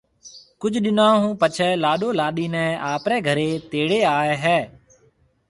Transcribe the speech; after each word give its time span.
ڪجھ 0.61 0.79
ڏنون 0.83 1.13
ھون 1.21 1.33
پڇيَ 1.41 1.69
لاڏو 1.83 2.09
لاڏِي 2.19 2.45
نيَ 2.53 2.65
آپرَي 2.93 3.17
گھرَي 3.27 3.49
تيڙي 3.71 3.99
آئيَ 4.17 4.33
ھيََََ 4.43 4.57